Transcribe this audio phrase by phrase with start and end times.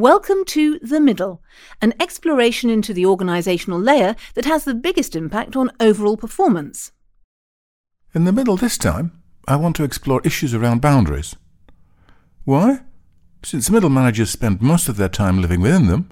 [0.00, 1.42] Welcome to The Middle,
[1.82, 6.92] an exploration into the organisational layer that has the biggest impact on overall performance.
[8.14, 11.36] In the middle this time, I want to explore issues around boundaries.
[12.44, 12.80] Why?
[13.42, 16.08] Since middle managers spend most of their time living within them,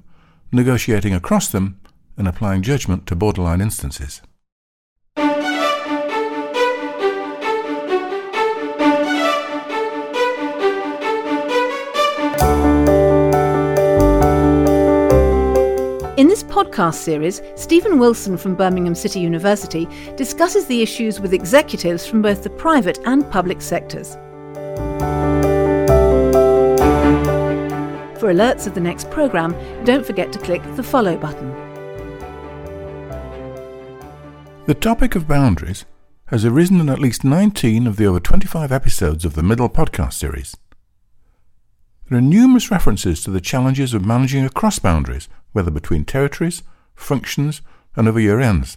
[0.53, 1.81] negotiating across them,
[2.19, 4.21] and applying judgment to borderline instances.
[16.19, 19.87] In this podcast series, Stephen Willson from Birmingham City University
[20.17, 24.15] discusses the issues with executives from both the private and public sectors.
[28.19, 29.55] For alerts of the next programme,
[29.85, 31.53] don't forget to click the follow button.
[34.67, 35.85] The topic of boundaries
[36.27, 40.15] has arisen in at least 19 of the over 25 episodes of the Middle podcast
[40.15, 40.57] series.
[42.09, 46.63] There are numerous references to the challenges of managing across boundaries, whether between territories,
[46.95, 47.63] functions,
[47.97, 48.77] and over year ends.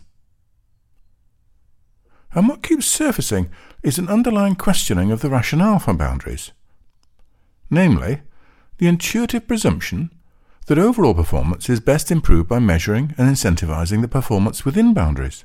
[2.33, 3.49] And what keeps surfacing
[3.83, 6.51] is an underlying questioning of the rationale for boundaries.
[7.69, 8.21] Namely,
[8.77, 10.11] the intuitive presumption
[10.67, 15.43] that overall performance is best improved by measuring and incentivizing the performance within boundaries.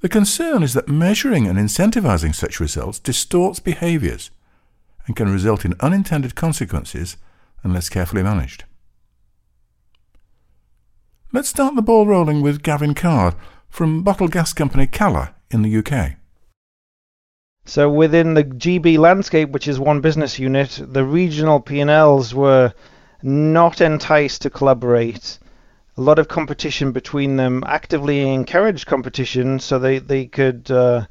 [0.00, 4.30] The concern is that measuring and incentivizing such results distorts behaviors
[5.06, 7.16] and can result in unintended consequences
[7.64, 8.64] unless carefully managed.
[11.30, 13.34] Let's start the ball rolling with Gavin Card
[13.68, 16.12] from bottle gas company Calor in the UK.
[17.66, 22.72] So within the GB landscape, which is one business unit, the regional P&Ls were
[23.22, 25.38] not enticed to collaborate.
[25.98, 31.04] A lot of competition between them, actively encouraged competition so they, they could uh,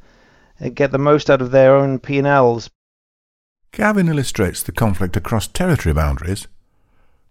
[0.73, 2.71] get the most out of their own P&Ls.
[3.71, 6.47] Gavin illustrates the conflict across territory boundaries,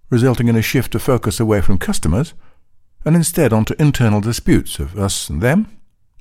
[0.08, 2.32] resulting in a shift of focus away from customers
[3.06, 5.68] and instead onto internal disputes of us and them,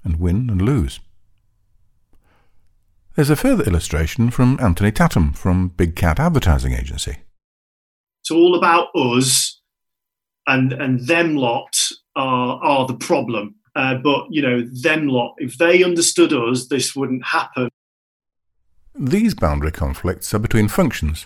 [0.03, 0.99] and win and lose.
[3.15, 7.17] There's a further illustration from Anthony Tatum from Big Cat Advertising Agency.
[8.21, 9.61] It's all about us,
[10.45, 11.76] and and them lot
[12.15, 13.55] are are the problem.
[13.76, 17.70] Uh, but you know, them lot, if they understood us, this wouldn't happen.
[18.93, 21.26] These boundary conflicts are between functions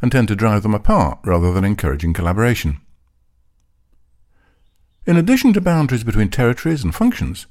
[0.00, 2.80] and tend to drive them apart rather than encouraging collaboration.
[5.06, 7.46] In addition to boundaries between territories and functions,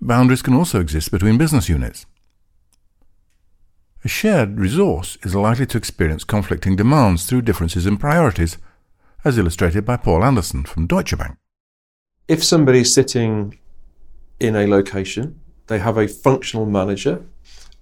[0.00, 2.06] boundaries can also exist between business units.
[4.04, 8.56] A shared resource is likely to experience conflicting demands through differences in priorities,
[9.24, 11.36] as illustrated by Paul Anderson from Deutsche Bank.
[12.28, 13.58] If somebody is sitting
[14.38, 17.24] in a location, they have a functional manager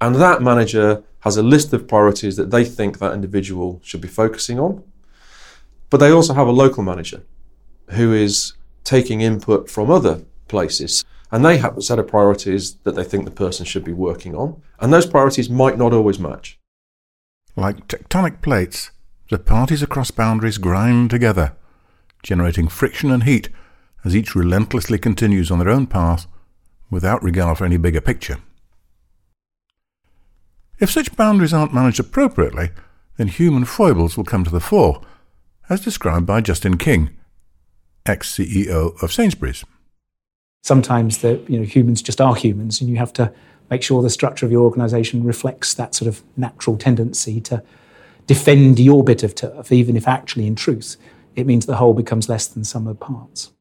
[0.00, 4.08] and that manager has a list of priorities that they think that individual should be
[4.08, 4.84] focusing on.
[5.90, 7.22] But they also have a local manager
[7.90, 8.52] who is
[8.88, 11.04] taking input from other places.
[11.30, 14.34] And they have a set of priorities that they think the person should be working
[14.34, 14.62] on.
[14.80, 16.58] And those priorities might not always match.
[17.54, 18.90] Like tectonic plates,
[19.30, 21.54] the parties across boundaries grind together,
[22.22, 23.50] generating friction and heat
[24.04, 26.26] as each relentlessly continues on their own path
[26.90, 28.38] without regard for any bigger picture.
[30.78, 32.70] If such boundaries aren't managed appropriately,
[33.18, 35.02] then human foibles will come to the fore,
[35.68, 37.17] as described by Justin King,
[38.06, 39.64] ex CEO of Sainsbury's.
[40.62, 43.32] Sometimes the, you know, humans just are humans, and you have to
[43.70, 47.62] make sure the structure of your organization reflects that sort of natural tendency to
[48.26, 50.96] defend your bit of turf, even if actually, in truth,
[51.34, 53.52] it means the whole becomes less than sum of parts.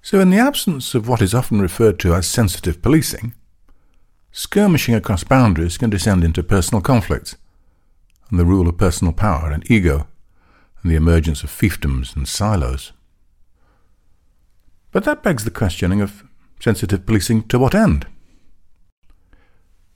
[0.00, 3.34] So, in the absence of what is often referred to as sensitive policing,
[4.32, 7.36] skirmishing across boundaries can descend into personal conflicts,
[8.30, 10.08] and the rule of personal power and ego,
[10.82, 12.92] and the emergence of fiefdoms and silos.
[14.92, 16.22] But that begs the questioning of
[16.60, 18.06] sensitive policing to what end?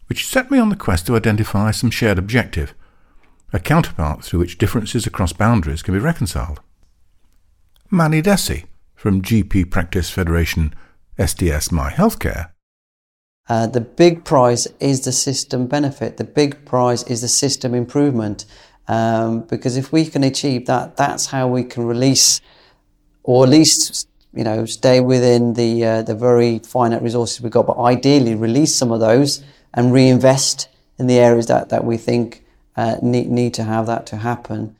[0.09, 2.75] Which set me on the quest to identify some shared objective,
[3.53, 6.61] a counterpart through which differences across boundaries can be reconciled.
[7.91, 8.65] Manny Desi
[8.95, 10.75] from GP Practice Federation
[11.19, 12.51] SDS My Healthcare
[13.49, 16.17] uh, the big prize is the system benefit.
[16.17, 18.45] The big prize is the system improvement.
[18.89, 22.41] Um, because if we can achieve that, that's how we can release,
[23.23, 27.67] or at least you know, stay within the uh, the very finite resources we've got.
[27.67, 29.43] But ideally, release some of those
[29.75, 30.69] and reinvest
[30.99, 32.45] in the areas that that we think
[32.77, 34.77] uh, need need to have that to happen.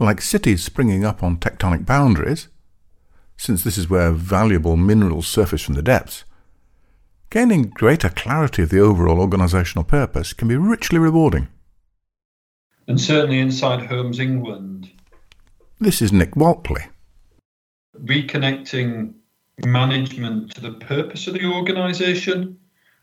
[0.00, 2.48] Like cities springing up on tectonic boundaries,
[3.36, 6.24] since this is where valuable minerals surface from the depths
[7.30, 11.48] Gaining greater clarity of the overall organisational purpose can be richly rewarding.
[12.86, 14.90] And certainly inside Homes England.
[15.78, 16.86] This is Nick Walkley.
[18.04, 19.14] Reconnecting
[19.64, 22.58] management to the purpose of the organisation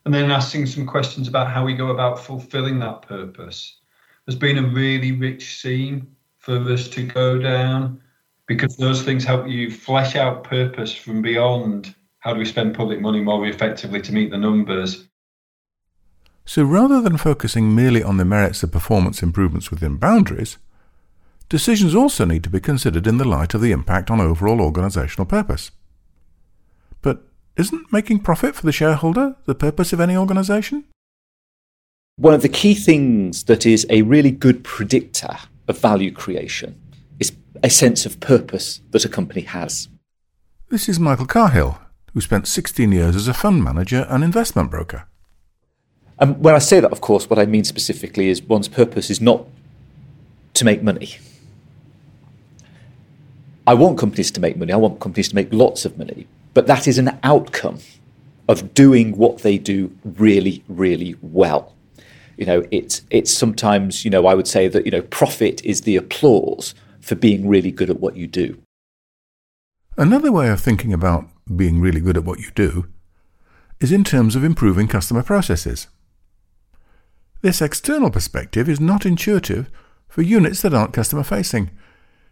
[0.05, 3.79] and then asking some questions about how we go about fulfilling that purpose
[4.25, 6.07] has been a really rich scene
[6.37, 8.01] for us to go down
[8.47, 13.01] because those things help you flesh out purpose from beyond how do we spend public
[13.01, 15.07] money more effectively to meet the numbers.
[16.45, 20.57] So rather than focusing merely on the merits of performance improvements within boundaries,
[21.49, 25.27] decisions also need to be considered in the light of the impact on overall organisational
[25.27, 25.71] purpose.
[27.01, 27.23] But
[27.57, 30.85] isn't making profit for the shareholder the purpose of any organisation?
[32.17, 35.37] One of the key things that is a really good predictor
[35.67, 36.81] of value creation
[37.19, 39.89] is a sense of purpose that a company has.
[40.69, 41.77] This is Michael Carhill,
[42.13, 45.07] who spent 16 years as a fund manager and investment broker.
[46.17, 49.19] And when I say that, of course, what I mean specifically is one's purpose is
[49.19, 49.45] not
[50.53, 51.17] to make money.
[53.67, 56.67] I want companies to make money, I want companies to make lots of money, but
[56.67, 57.79] that is an outcome
[58.47, 61.73] of doing what they do really, really well.
[62.37, 65.81] You know, it's it's sometimes, you know, I would say that, you know, profit is
[65.81, 68.61] the applause for being really good at what you do.
[69.97, 72.87] Another way of thinking about being really good at what you do
[73.79, 75.87] is in terms of improving customer processes.
[77.41, 79.69] This external perspective is not intuitive
[80.07, 81.71] for units that aren't customer facing.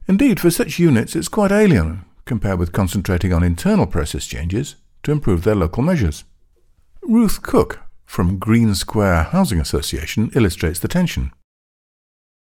[0.07, 5.11] Indeed, for such units, it's quite alien compared with concentrating on internal process changes to
[5.11, 6.25] improve their local measures.
[7.03, 11.31] Ruth Cook from Green Square Housing Association illustrates the tension.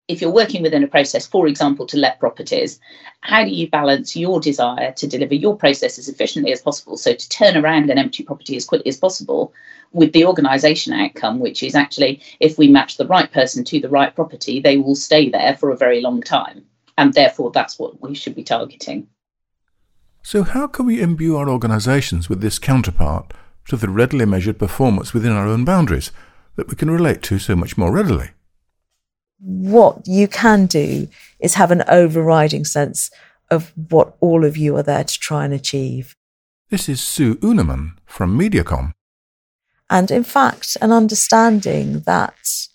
[0.08, 2.79] If you're working within a process, for example, to let properties,
[3.23, 7.14] how do you balance your desire to deliver your process as efficiently as possible, so
[7.14, 9.53] to turn around an empty property as quickly as possible,
[9.93, 13.88] with the organisation outcome, which is actually if we match the right person to the
[13.88, 16.64] right property, they will stay there for a very long time.
[16.98, 19.08] And therefore, that's what we should be targeting.
[20.22, 23.32] So, how can we imbue our organisations with this counterpart
[23.69, 26.10] to the readily measured performance within our own boundaries
[26.56, 28.31] that we can relate to so much more readily?
[29.38, 31.08] What you can do
[31.38, 33.10] is have an overriding sense
[33.50, 36.16] of what all of you are there to try and achieve.
[36.70, 38.93] This is Sue Unerman from Mediacom.
[39.88, 42.69] And in fact, an understanding that,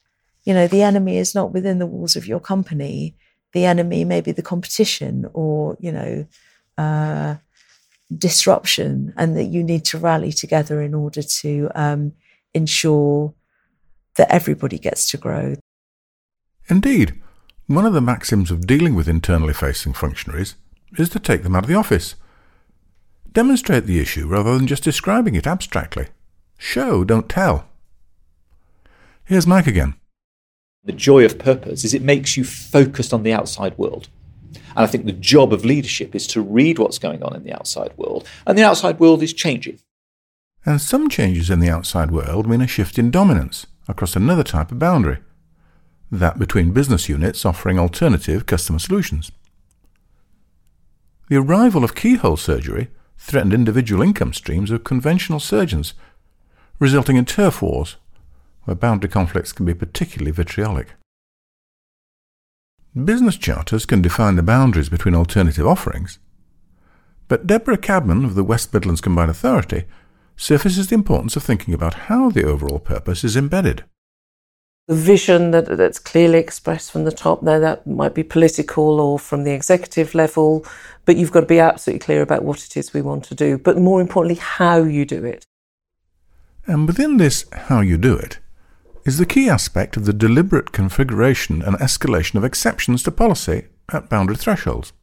[0.44, 3.16] you know, the enemy is not within the walls of your company.
[3.54, 6.26] The enemy may be the competition or, you know,
[6.78, 7.36] uh,
[8.18, 12.14] disruption, and that you need to rally together in order to um,
[12.54, 13.34] ensure
[14.16, 15.56] that everybody gets to grow.
[16.68, 17.22] Indeed,
[17.68, 20.56] one of the maxims of dealing with internally facing functionaries
[20.98, 22.16] is to take them out of the office.
[23.32, 26.08] Demonstrate the issue rather than just describing it abstractly.
[26.58, 27.70] Show, don't tell.
[29.24, 29.96] Here's Mike again.
[30.84, 34.10] The joy of purpose is it makes you focused on the outside world.
[34.76, 37.54] And I think the job of leadership is to read what's going on in the
[37.54, 38.28] outside world.
[38.48, 39.80] And the outside world is changing.
[40.66, 44.72] And some changes in the outside world mean a shift in dominance across another type
[44.72, 45.20] of boundary
[46.12, 49.32] that between business units offering alternative customer solutions.
[51.30, 55.94] The arrival of keyhole surgery threatened individual income streams of conventional surgeons,
[56.80, 57.96] resulting in turf wars,
[58.64, 60.94] where boundary conflicts can be particularly vitriolic.
[62.94, 66.20] Business charters can define the boundaries between alternative offerings,
[67.28, 69.86] but Deborah Cadman of the West Midlands Combined Authority
[70.36, 73.86] surfaces the importance of thinking about how the overall purpose is embedded.
[74.90, 79.18] The vision that, that's clearly expressed from the top there, that might be political or
[79.18, 80.66] from the executive level,
[81.06, 83.58] but you've got to be absolutely clear about what it is we want to do,
[83.58, 85.46] but more importantly, how you do it.
[86.68, 88.40] And within this how you do it,
[89.06, 94.10] is the key aspect of the deliberate configuration and escalation of exceptions to policy at
[94.10, 94.94] boundary thresholds.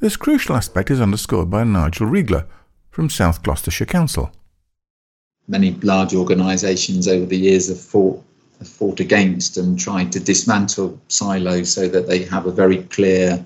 [0.00, 2.46] This crucial aspect is underscored by Nigel Riegler
[2.90, 4.30] from South Gloucestershire Council.
[5.48, 8.22] Many large organisations over the years have fought,
[8.58, 13.42] have fought against and tried to dismantle silos so that they have a very clear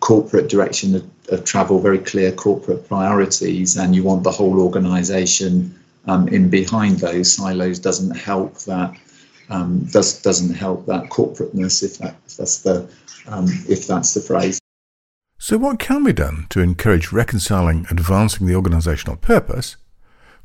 [0.00, 5.74] corporate direction of, of travel, very clear corporate priorities, and you want the whole organisation
[6.06, 8.96] um, in behind those silos doesn't help that
[9.50, 12.88] um, does doesn't help that corporateness if that if that's the
[13.26, 14.58] um, if that's the phrase.
[15.38, 19.76] So, what can be done to encourage reconciling advancing the organisational purpose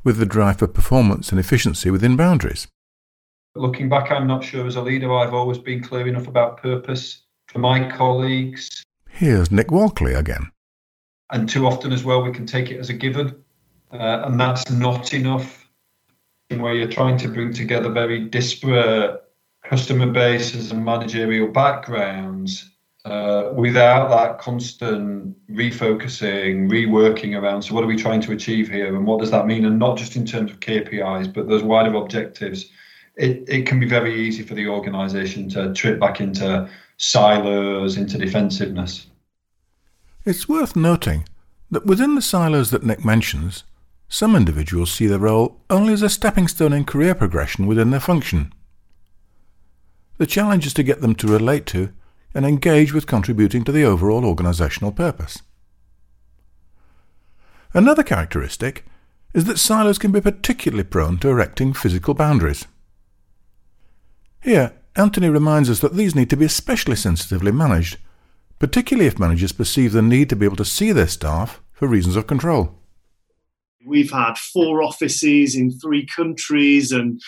[0.04, 2.66] with the drive for performance and efficiency within boundaries?
[3.54, 7.22] Looking back, I'm not sure as a leader I've always been clear enough about purpose
[7.48, 8.82] for my colleagues.
[9.08, 10.50] Here's Nick Walkley again.
[11.32, 13.42] And too often as well, we can take it as a given
[13.92, 15.56] uh, and that's not enough.
[16.48, 19.22] Where you're trying to bring together very disparate
[19.64, 22.70] customer bases and managerial backgrounds
[23.04, 27.62] uh, without that constant refocusing, reworking around.
[27.62, 29.64] So, what are we trying to achieve here, and what does that mean?
[29.64, 32.66] And not just in terms of KPIs, but those wider objectives.
[33.16, 38.16] It, it can be very easy for the organisation to trip back into silos, into
[38.16, 39.06] defensiveness.
[40.24, 41.24] It's worth noting
[41.70, 43.64] that within the silos that Nick mentions,
[44.12, 48.00] some individuals see their role only as a stepping stone in career progression within their
[48.00, 48.52] function.
[50.18, 51.92] The challenge is to get them to relate to
[52.34, 55.42] and engage with contributing to the overall organisational purpose.
[57.72, 58.84] Another characteristic
[59.32, 62.66] is that silos can be particularly prone to erecting physical boundaries.
[64.42, 67.98] Here, Anthony reminds us that these need to be especially sensitively managed,
[68.58, 72.16] particularly if managers perceive the need to be able to see their staff for reasons
[72.16, 72.79] of control.
[73.86, 77.20] We've had four offices in three countries and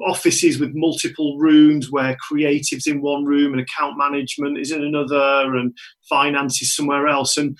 [0.00, 5.56] offices with multiple rooms where creatives in one room and account management is in another
[5.56, 5.76] and
[6.08, 7.36] finance is somewhere else.
[7.36, 7.56] And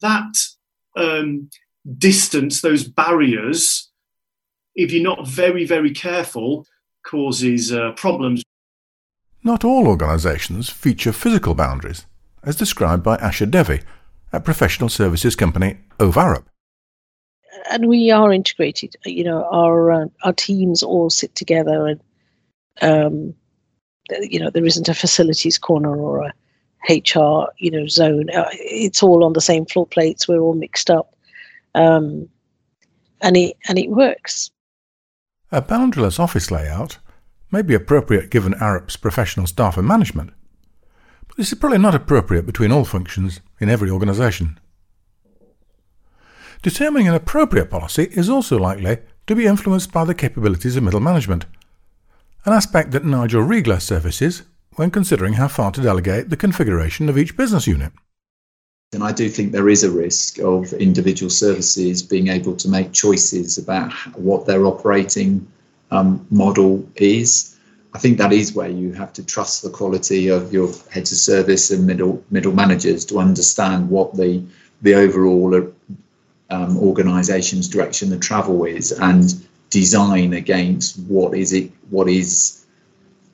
[0.00, 0.34] that
[0.96, 1.48] um,
[1.98, 3.90] distance, those barriers,
[4.74, 6.66] if you're not very, very careful,
[7.04, 8.42] causes uh, problems.
[9.42, 12.06] Not all organisations feature physical boundaries,
[12.44, 13.80] as described by Asha Devi
[14.32, 16.44] at professional services company Ove Arup
[17.70, 18.96] and we are integrated.
[19.04, 22.00] You know, our uh, our teams all sit together, and
[22.80, 23.34] um,
[24.20, 26.32] you know, there isn't a facilities corner or a
[26.88, 28.30] HR you know zone.
[28.30, 30.28] Uh, it's all on the same floor plates.
[30.28, 31.14] We're all mixed up,
[31.74, 32.28] um,
[33.20, 34.50] and it and it works.
[35.50, 36.98] A boundaryless office layout
[37.50, 40.32] may be appropriate given Arup's professional staff and management,
[41.28, 44.58] but this is probably not appropriate between all functions in every organisation.
[46.62, 51.00] Determining an appropriate policy is also likely to be influenced by the capabilities of middle
[51.00, 51.46] management,
[52.44, 54.42] an aspect that Nigel Riegler surfaces
[54.76, 57.92] when considering how far to delegate the configuration of each business unit.
[58.92, 62.92] And I do think there is a risk of individual services being able to make
[62.92, 65.46] choices about what their operating
[65.90, 67.51] um, model is.
[67.94, 71.18] I think that is where you have to trust the quality of your heads of
[71.18, 74.42] service and middle middle managers to understand what the
[74.80, 75.72] the overall
[76.50, 82.62] um, organisation's direction of travel is and design against what is it what is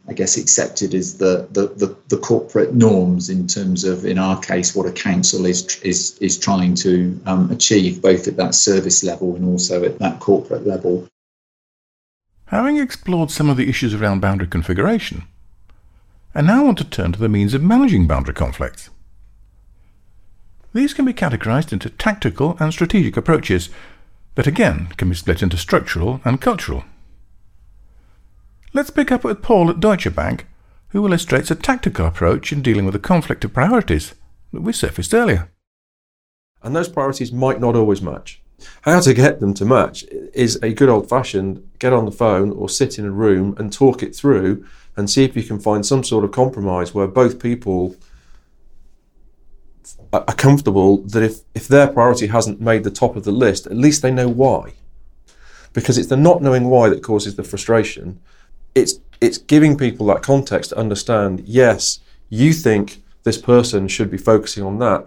[0.09, 4.41] I guess accepted as the, the, the, the, corporate norms in terms of, in our
[4.41, 9.05] case, what a council is is is trying to um, achieve, both at that service
[9.05, 11.07] level and also at that corporate level.
[12.49, 15.25] Having explored some of the issues around boundary configuration,
[16.35, 18.89] I now want to turn to the means of managing boundary conflicts.
[20.73, 23.69] These can be categorized into tactical and strategic approaches
[24.35, 26.85] that again can be split into structural and cultural.
[28.73, 30.47] Let's pick up with Paul at Deutsche Bank,
[30.91, 34.15] who illustrates a tactical approach in dealing with the conflict of priorities
[34.55, 35.51] that we surfaced earlier.
[36.63, 38.41] And those priorities might not always match.
[38.83, 42.51] How to get them to match is a good old fashioned get on the phone
[42.53, 45.87] or sit in a room and talk it through and see if you can find
[45.87, 47.95] some sort of compromise where both people
[50.13, 53.77] are comfortable that if, if their priority hasn't made the top of the list, at
[53.77, 54.75] least they know why.
[55.73, 58.21] Because it's the not knowing why that causes the frustration.
[58.75, 64.17] It's it's giving people that context to understand, yes, you think this person should be
[64.17, 65.07] focusing on that,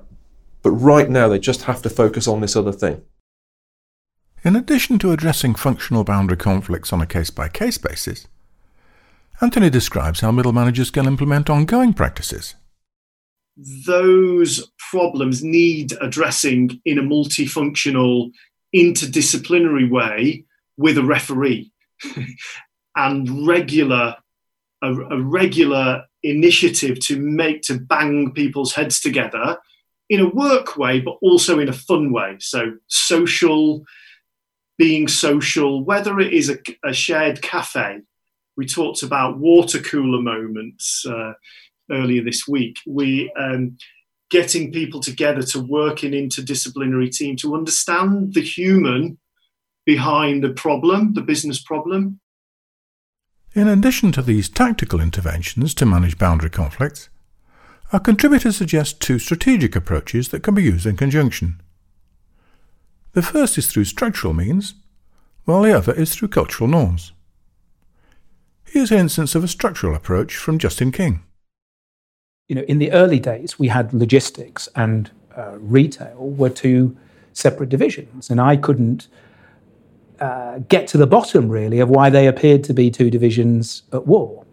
[0.62, 3.02] but right now they just have to focus on this other thing.
[4.44, 8.28] In addition to addressing functional boundary conflicts on a case by case basis,
[9.40, 12.56] Anthony describes how middle managers can implement ongoing practices.
[13.86, 18.32] Those problems need addressing in a multifunctional,
[18.76, 20.46] interdisciplinary way
[20.76, 21.72] with a referee
[22.96, 24.16] and regular
[24.82, 29.58] a, a, regular initiative to make to bang people's heads together
[30.10, 32.38] in a work way but also in a fun way.
[32.40, 33.84] So social
[34.82, 38.02] being social whether it is a, a shared cafe
[38.58, 41.34] we talked about water cooler moments uh,
[41.90, 42.78] earlier this week.
[42.86, 43.78] We um,
[44.30, 49.18] getting people together to work in interdisciplinary team to understand the human
[49.86, 52.20] behind the problem, the business problem.
[53.54, 57.10] In addition to these tactical interventions to manage boundary conflicts,
[57.92, 61.62] our contributors suggest two strategic approaches that can be used in conjunction.
[63.14, 64.76] The first is through structural means,
[65.46, 67.12] while the other is through cultural norms.
[68.64, 71.24] Here's an instance of a structural approach from Justin King
[72.52, 76.98] you know, in the early days, we had logistics and uh, retail were two
[77.32, 79.08] separate divisions, and I couldn't
[80.20, 84.06] uh, get to the bottom, really, of why they appeared to be two divisions at
[84.06, 84.44] war.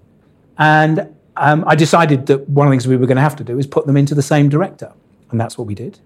[0.59, 3.43] And um, I decided that one of the things we were going to have to
[3.43, 4.93] do is put them into the same director.
[5.33, 5.99] And that's what we did.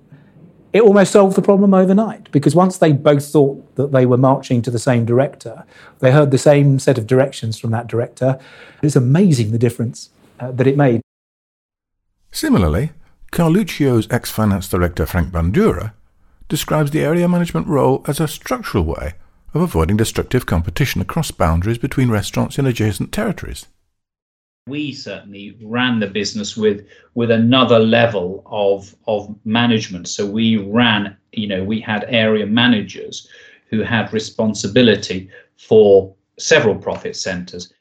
[0.72, 4.62] It almost solved the problem overnight because once they both thought that they were marching
[4.62, 5.64] to the same director,
[5.98, 8.38] they heard the same set of directions from that director.
[8.82, 10.10] It's amazing the difference
[10.40, 11.02] uh, that it made.
[12.30, 12.92] Similarly,
[13.32, 15.92] Carluccio's ex finance director Frank Bandura
[16.48, 19.14] describes the area management role as a structural way
[19.54, 23.66] of avoiding destructive competition across boundaries between restaurants in adjacent territories
[24.68, 30.08] we certainly ran the business with with another level of of management.
[30.08, 33.28] So we ran you know we had area managers
[33.70, 37.72] who had responsibility for several profit centers.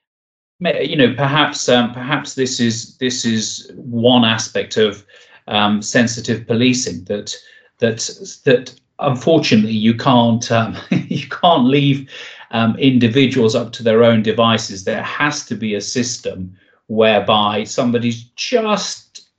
[0.60, 5.06] You know perhaps um, perhaps this is this is one aspect of
[5.48, 7.36] um, sensitive policing that
[7.78, 8.00] that
[8.46, 12.10] that unfortunately you can't um, you can't leave
[12.50, 14.84] um, individuals up to their own devices.
[14.84, 16.58] There has to be a system
[16.88, 19.30] whereby somebody's just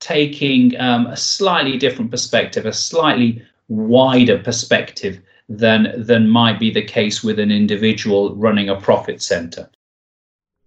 [0.00, 6.84] taking um, a slightly different perspective, a slightly wider perspective than than might be the
[6.84, 9.68] case with an individual running a profit center.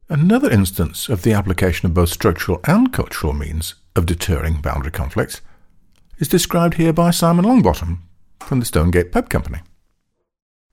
[0.09, 5.41] Another instance of the application of both structural and cultural means of deterring boundary conflicts
[6.19, 7.99] is described here by Simon Longbottom
[8.41, 9.59] from the Stonegate Pub Company.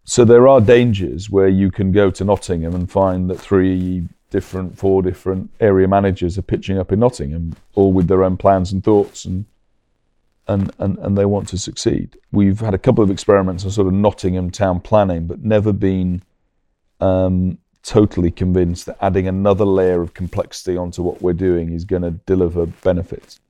[0.05, 4.79] So there are dangers where you can go to Nottingham and find that three different
[4.79, 8.83] four different area managers are pitching up in Nottingham, all with their own plans and
[8.85, 9.45] thoughts, and
[10.47, 12.17] and and, and they want to succeed.
[12.33, 16.23] We've had a couple of experiments on sort of Nottingham town planning, but never been
[17.01, 22.03] um, totally convinced that adding another layer of complexity onto what we're doing is going
[22.03, 23.41] to deliver benefits.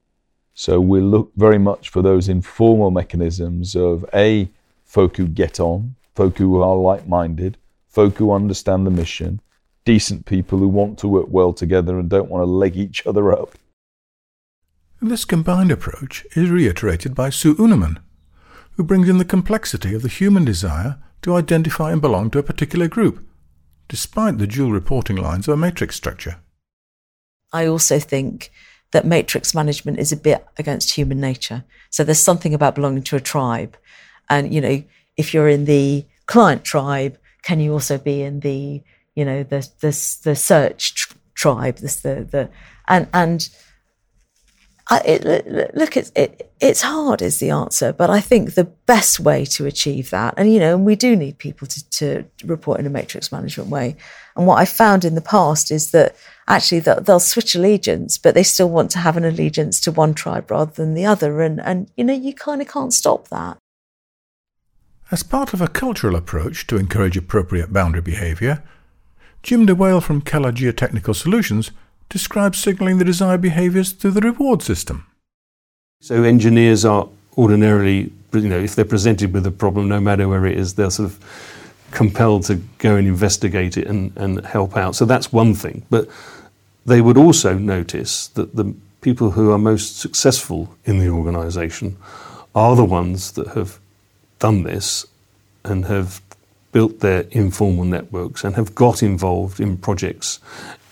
[0.55, 4.49] So we look very much for those informal mechanisms of a
[4.85, 7.57] folk who get on, folk who are like-minded,
[7.87, 9.41] folk who understand the mission
[9.89, 13.33] decent people who want to work well together and don't want to leg each other
[13.33, 13.55] up.
[15.01, 17.97] This combined approach is reiterated by Sue Unerman,
[18.73, 22.43] who brings in the complexity of the human desire to identify and belong to a
[22.43, 23.27] particular group,
[23.89, 26.37] despite the dual reporting lines of a matrix structure.
[27.51, 28.53] I also think
[28.93, 31.65] that matrix management is a bit against human nature.
[31.89, 33.75] So there's something about belonging to a tribe.
[34.29, 34.83] And, you know,
[35.17, 38.83] if you're in the client tribe, can you also be in the
[39.19, 39.93] you know the the
[40.25, 42.49] the search tr- tribe, this the the
[42.87, 43.49] and and.
[44.91, 49.21] I, it, look, it's it, it's hard is the answer, but I think the best
[49.21, 52.81] way to achieve that, and you know, and we do need people to, to report
[52.81, 53.97] in a matrix management way.
[54.35, 58.35] And what I found in the past is that actually they'll, they'll switch allegiance, but
[58.35, 61.61] they still want to have an allegiance to one tribe rather than the other, and
[61.61, 63.59] and you know, you kind of can't stop that.
[65.11, 68.63] As part of a cultural approach to encourage appropriate boundary behaviour,
[69.43, 71.71] Jim DeWale from Keller Geotechnical Solutions
[72.09, 75.07] describes signalling the desired behaviours through the reward system.
[76.01, 80.47] So engineers are ordinarily, you know, if they're presented with a problem, no matter where
[80.47, 81.55] it is, they're sort of
[81.91, 84.95] compelled to go and investigate it and, and help out.
[84.95, 85.85] So that's one thing.
[85.91, 86.09] But
[86.85, 91.97] they would also notice that the people who are most successful in the organisation
[92.55, 93.79] are the ones that have
[94.39, 95.07] done this
[95.65, 96.21] and have
[96.73, 100.41] built their informal networks and have got involved in projects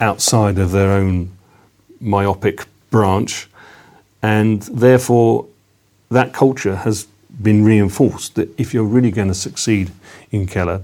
[0.01, 1.31] outside of their own
[2.01, 3.49] myopic branch.
[4.23, 5.47] And therefore,
[6.11, 7.07] that culture has
[7.43, 9.93] been reinforced that if you're really going to succeed
[10.31, 10.83] in Keller,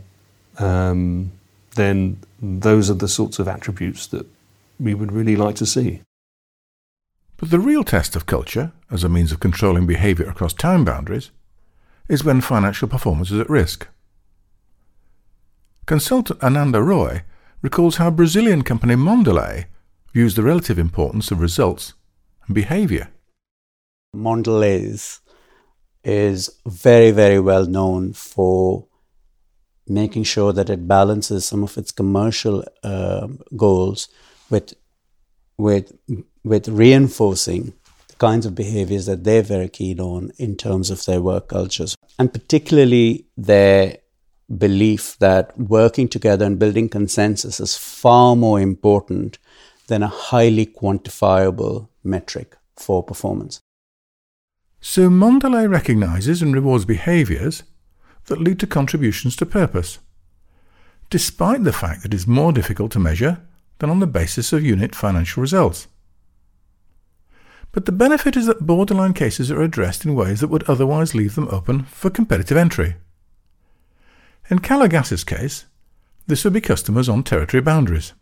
[0.59, 1.33] um,
[1.75, 4.27] then those are the sorts of attributes that
[4.79, 6.01] we would really like to see.
[7.39, 11.31] But the real test of culture, as a means of controlling behaviour across town boundaries,
[12.09, 13.89] is when financial performance is at risk.
[15.85, 17.23] Consultant Ananda Roy
[17.61, 19.65] recalls how Brazilian company Mondelez
[20.15, 21.95] views the relative importance of results
[22.47, 23.09] and behavior.
[24.15, 25.19] Mondelez
[26.05, 28.87] is very, very well known for
[29.89, 34.09] making sure that it balances some of its commercial uh, goals
[34.51, 34.75] with,
[35.59, 35.93] with,
[36.45, 37.73] with reinforcing
[38.07, 41.97] the kinds of behaviors that they're very keen on in terms of their work cultures,
[42.21, 43.97] and particularly their
[44.59, 49.39] belief that working together and building consensus is far more important
[49.87, 53.61] than a highly quantifiable metric for performance.
[54.81, 57.63] So Mondelez recognizes and rewards behaviors
[58.27, 59.99] that lead to contributions to purpose,
[61.09, 63.41] despite the fact that it's more difficult to measure
[63.79, 65.89] than on the basis of unit financial results.
[67.73, 71.35] But the benefit is that borderline cases are addressed in ways that would otherwise leave
[71.35, 72.97] them open for competitive entry.
[74.53, 75.65] In Calor Gas's case,
[76.27, 78.13] this would be customers on territory boundaries.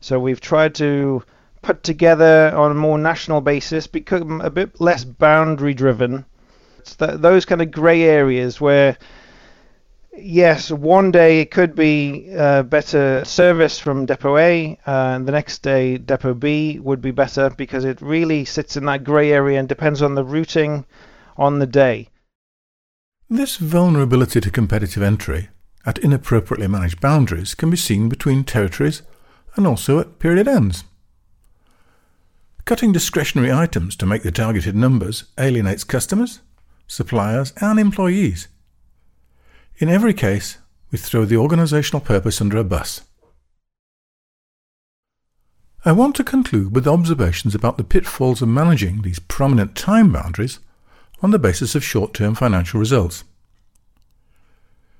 [0.00, 1.22] So we've tried to
[1.62, 6.24] put together on a more national basis, become a bit less boundary driven.
[6.80, 8.98] It's th- those kind of grey areas where,
[10.16, 15.32] yes, one day it could be uh, better service from Depot A, uh, and the
[15.32, 19.60] next day Depot B would be better because it really sits in that grey area
[19.60, 20.84] and depends on the routing
[21.36, 22.08] on the day.
[23.30, 25.50] This vulnerability to competitive entry
[25.84, 29.02] at inappropriately managed boundaries can be seen between territories
[29.54, 30.84] and also at period ends.
[32.64, 36.40] Cutting discretionary items to make the targeted numbers alienates customers,
[36.86, 38.48] suppliers, and employees.
[39.76, 40.56] In every case,
[40.90, 43.02] we throw the organisational purpose under a bus.
[45.84, 50.60] I want to conclude with observations about the pitfalls of managing these prominent time boundaries
[51.22, 53.24] on the basis of short term financial results.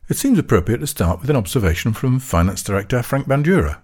[0.09, 3.83] It seems appropriate to start with an observation from Finance Director Frank Bandura.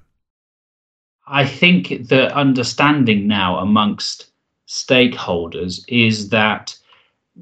[1.27, 4.31] I think the understanding now amongst
[4.67, 6.77] stakeholders is that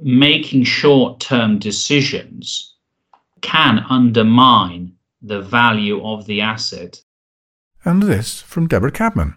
[0.00, 2.74] making short term decisions
[3.40, 7.00] can undermine the value of the asset.
[7.84, 9.36] And this from Deborah Cadman.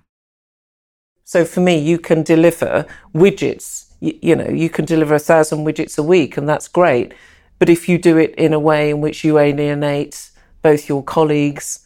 [1.23, 3.84] So for me, you can deliver widgets.
[4.05, 7.13] You, you, know, you can deliver a thousand widgets a week, and that's great.
[7.57, 10.29] But if you do it in a way in which you alienate
[10.61, 11.79] both your colleagues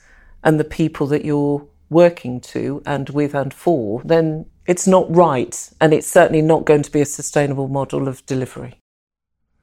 [0.43, 5.69] and the people that you're working to and with and for, then it's not right,
[5.79, 8.75] and it's certainly not going to be a sustainable model of delivery.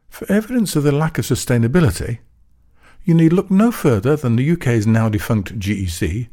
[0.09, 2.21] For evidence of the lack of sustainability,
[3.05, 6.29] you need look no further than the UK's now defunct GEC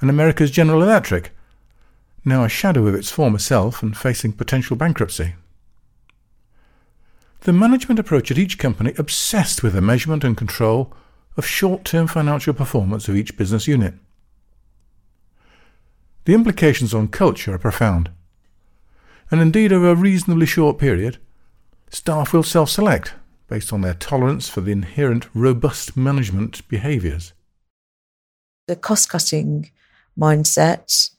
[0.00, 1.30] and America's General Electric,
[2.26, 5.34] now a shadow of its former self and facing potential bankruptcy.
[7.40, 10.92] The management approach at each company obsessed with the measurement and control
[11.36, 13.94] of short term financial performance of each business unit.
[16.24, 18.10] The implications on culture are profound.
[19.30, 21.18] And indeed, over a reasonably short period,
[21.90, 23.14] staff will self select
[23.48, 27.32] based on their tolerance for the inherent robust management behaviours.
[28.66, 29.70] The cost cutting
[30.18, 31.10] mindset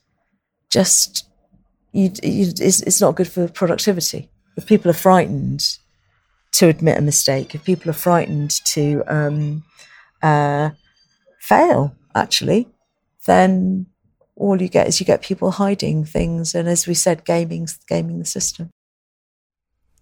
[0.70, 1.26] just
[1.92, 4.30] you, you, it's, it's not good for productivity.
[4.56, 5.78] If people are frightened
[6.52, 9.64] to admit a mistake, if people are frightened to um,
[10.22, 10.70] uh,
[11.40, 12.68] fail, actually,
[13.26, 13.86] then
[14.36, 18.18] all you get is you get people hiding things, and as we said, gaming gaming
[18.18, 18.70] the system.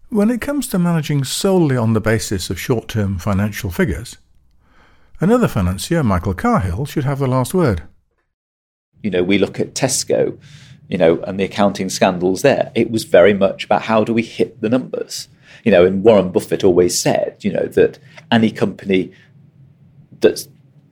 [0.08, 4.18] When it comes to managing solely on the basis of short term financial figures,
[5.20, 7.82] another financier, Michael Carhill, should have the last word.
[9.02, 10.38] You know, we look at Tesco,
[10.88, 12.70] you know, and the accounting scandals there.
[12.74, 15.28] It was very much about how do we hit the numbers.
[15.66, 17.98] You know, and Warren Buffett always said, you know, that
[18.30, 19.10] any company
[20.20, 20.46] that's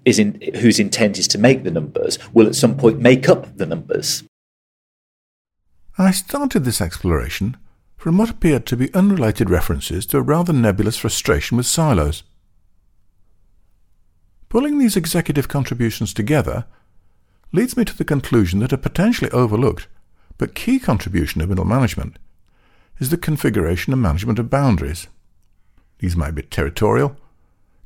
[0.05, 3.67] in, whose intent is to make the numbers will at some point make up the
[3.67, 4.25] numbers.
[5.97, 7.57] I started this exploration
[7.97, 12.25] from what appeared to be unrelated references to a rather nebulous frustration with silos.
[14.49, 16.65] Pulling these executive contributions together
[17.53, 19.87] leads me to the conclusion that a potentially overlooked
[20.37, 22.19] but key contribution of middle management
[22.99, 25.09] is the configuration and management of boundaries.
[25.99, 27.17] These might be territorial,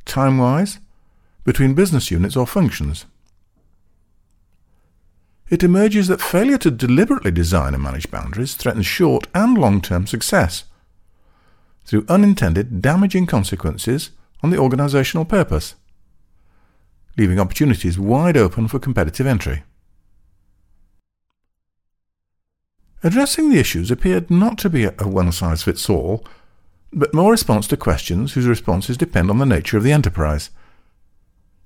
[0.04, 0.78] time wise,
[1.44, 3.06] between business units or functions.
[5.48, 10.06] It emerges that failure to deliberately design and manage boundaries threatens short and long term
[10.06, 10.64] success
[11.84, 14.10] through unintended damaging consequences
[14.42, 15.74] on the organisational purpose,
[17.16, 19.62] leaving opportunities wide open for competitive entry.
[23.02, 26.24] Addressing the issues appeared not to be a one size fits all,
[26.92, 30.50] but more response to questions whose responses depend on the nature of the enterprise.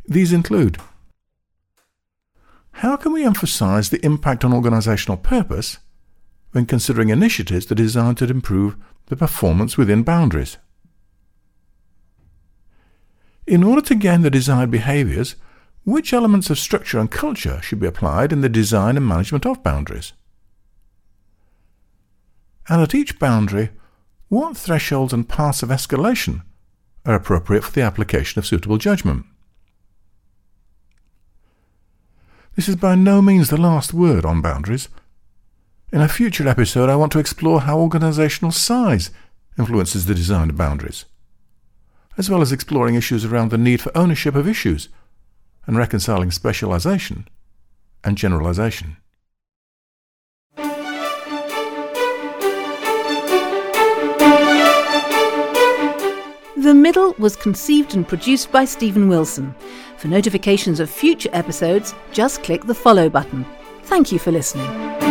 [0.06, 0.78] These include
[2.72, 5.78] How can we emphasize the impact on organizational purpose
[6.50, 10.58] when considering initiatives that are designed to improve the performance within boundaries?
[13.46, 15.36] In order to gain the desired behaviors,
[15.84, 19.62] which elements of structure and culture should be applied in the design and management of
[19.62, 20.12] boundaries?
[22.68, 23.70] And at each boundary,
[24.28, 26.42] what thresholds and paths of escalation
[27.04, 29.26] are appropriate for the application of suitable judgment?
[32.54, 34.88] This is by no means the last word on boundaries.
[35.90, 39.10] In a future episode, I want to explore how organisational size
[39.58, 41.04] influences the design of boundaries,
[42.16, 44.88] as well as exploring issues around the need for ownership of issues
[45.66, 47.26] and reconciling specialisation
[48.04, 48.96] and generalisation.
[56.62, 59.52] The Middle was conceived and produced by Stephen Willson.
[59.96, 63.44] For notifications of future episodes, just click the follow button.
[63.82, 65.01] Thank you for listening.